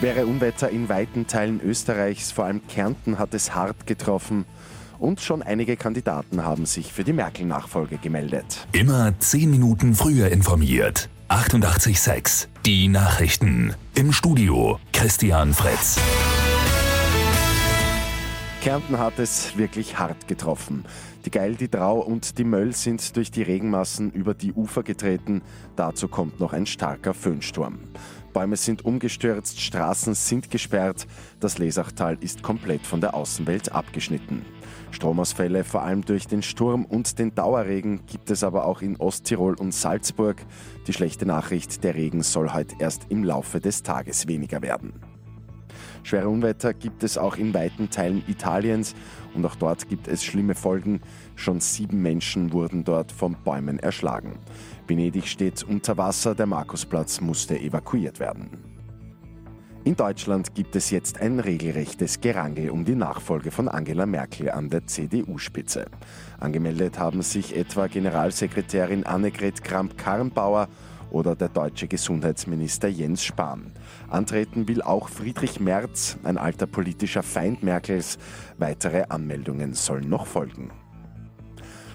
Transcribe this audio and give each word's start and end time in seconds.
Schwere 0.00 0.24
Unwetter 0.24 0.70
in 0.70 0.88
weiten 0.88 1.26
Teilen 1.26 1.60
Österreichs, 1.62 2.32
vor 2.32 2.46
allem 2.46 2.66
Kärnten, 2.68 3.18
hat 3.18 3.34
es 3.34 3.54
hart 3.54 3.86
getroffen. 3.86 4.46
Und 4.98 5.20
schon 5.20 5.42
einige 5.42 5.76
Kandidaten 5.76 6.42
haben 6.42 6.64
sich 6.64 6.90
für 6.90 7.04
die 7.04 7.12
Merkel-Nachfolge 7.12 7.98
gemeldet. 7.98 8.66
Immer 8.72 9.12
zehn 9.18 9.50
Minuten 9.50 9.94
früher 9.94 10.28
informiert. 10.28 11.10
88.6 11.28 12.46
Die 12.64 12.88
Nachrichten. 12.88 13.74
Im 13.94 14.14
Studio 14.14 14.80
Christian 14.94 15.52
Fritz. 15.52 15.98
Kärnten 18.62 18.98
hat 18.98 19.18
es 19.18 19.56
wirklich 19.58 19.98
hart 19.98 20.28
getroffen. 20.28 20.84
Die 21.24 21.30
Geil, 21.30 21.56
die 21.56 21.70
Drau 21.70 21.98
und 21.98 22.38
die 22.38 22.44
Möll 22.44 22.74
sind 22.74 23.16
durch 23.16 23.30
die 23.30 23.42
Regenmassen 23.42 24.10
über 24.12 24.32
die 24.32 24.52
Ufer 24.52 24.82
getreten. 24.82 25.42
Dazu 25.76 26.08
kommt 26.08 26.40
noch 26.40 26.54
ein 26.54 26.64
starker 26.64 27.12
Föhnsturm. 27.12 27.78
Bäume 28.32 28.56
sind 28.56 28.84
umgestürzt, 28.84 29.60
Straßen 29.60 30.14
sind 30.14 30.50
gesperrt. 30.50 31.06
Das 31.40 31.58
Lesachtal 31.58 32.16
ist 32.20 32.42
komplett 32.42 32.86
von 32.86 33.00
der 33.00 33.14
Außenwelt 33.14 33.72
abgeschnitten. 33.72 34.44
Stromausfälle, 34.90 35.64
vor 35.64 35.82
allem 35.82 36.04
durch 36.04 36.26
den 36.26 36.42
Sturm 36.42 36.84
und 36.84 37.18
den 37.18 37.34
Dauerregen, 37.34 38.06
gibt 38.06 38.30
es 38.30 38.42
aber 38.42 38.64
auch 38.64 38.82
in 38.82 38.96
Osttirol 38.96 39.54
und 39.54 39.72
Salzburg. 39.72 40.44
Die 40.86 40.92
schlechte 40.92 41.26
Nachricht, 41.26 41.84
der 41.84 41.94
Regen 41.94 42.22
soll 42.22 42.52
heute 42.52 42.76
erst 42.78 43.06
im 43.08 43.24
Laufe 43.24 43.60
des 43.60 43.82
Tages 43.82 44.26
weniger 44.26 44.62
werden. 44.62 44.92
Schwere 46.02 46.28
Unwetter 46.28 46.74
gibt 46.74 47.02
es 47.02 47.18
auch 47.18 47.36
in 47.36 47.54
weiten 47.54 47.90
Teilen 47.90 48.22
Italiens 48.26 48.94
und 49.34 49.44
auch 49.44 49.56
dort 49.56 49.88
gibt 49.88 50.08
es 50.08 50.24
schlimme 50.24 50.54
Folgen. 50.54 51.00
Schon 51.36 51.60
sieben 51.60 52.02
Menschen 52.02 52.52
wurden 52.52 52.84
dort 52.84 53.12
von 53.12 53.36
Bäumen 53.44 53.78
erschlagen. 53.78 54.38
Venedig 54.86 55.28
steht 55.28 55.62
unter 55.62 55.96
Wasser, 55.96 56.34
der 56.34 56.46
Markusplatz 56.46 57.20
musste 57.20 57.58
evakuiert 57.58 58.20
werden. 58.20 58.70
In 59.82 59.96
Deutschland 59.96 60.54
gibt 60.54 60.76
es 60.76 60.90
jetzt 60.90 61.22
ein 61.22 61.40
regelrechtes 61.40 62.20
Gerangel 62.20 62.68
um 62.68 62.84
die 62.84 62.94
Nachfolge 62.94 63.50
von 63.50 63.66
Angela 63.66 64.04
Merkel 64.04 64.50
an 64.50 64.68
der 64.68 64.86
CDU-Spitze. 64.86 65.86
Angemeldet 66.38 66.98
haben 66.98 67.22
sich 67.22 67.56
etwa 67.56 67.86
Generalsekretärin 67.86 69.06
Annegret 69.06 69.64
Kramp-Karrenbauer 69.64 70.68
oder 71.10 71.34
der 71.34 71.48
deutsche 71.48 71.88
Gesundheitsminister 71.88 72.88
Jens 72.88 73.24
Spahn. 73.24 73.72
Antreten 74.08 74.68
will 74.68 74.82
auch 74.82 75.08
Friedrich 75.08 75.60
Merz, 75.60 76.18
ein 76.24 76.38
alter 76.38 76.66
politischer 76.66 77.22
Feind 77.22 77.62
Merkels. 77.62 78.18
Weitere 78.58 79.04
Anmeldungen 79.08 79.74
sollen 79.74 80.08
noch 80.08 80.26
folgen. 80.26 80.70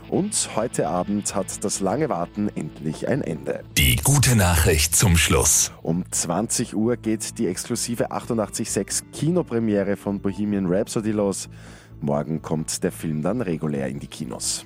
Und 0.09 0.52
heute 0.55 0.88
Abend 0.88 1.33
hat 1.33 1.63
das 1.63 1.80
lange 1.80 2.09
Warten 2.09 2.49
endlich 2.55 3.07
ein 3.07 3.22
Ende. 3.22 3.63
Die 3.75 3.95
gute 3.95 4.35
Nachricht 4.35 4.95
zum 4.95 5.17
Schluss. 5.17 5.72
Um 5.81 6.03
20 6.09 6.75
Uhr 6.75 6.95
geht 6.95 7.39
die 7.39 7.47
exklusive 7.47 8.11
886 8.11 9.11
Kinopremiere 9.11 9.97
von 9.97 10.19
Bohemian 10.19 10.67
Rhapsody 10.67 11.11
los. 11.11 11.50
Morgen 12.02 12.41
kommt 12.41 12.83
der 12.83 12.91
Film 12.91 13.23
dann 13.23 13.41
regulär 13.41 13.88
in 13.88 14.00
die 14.00 14.07
Kinos. 14.07 14.66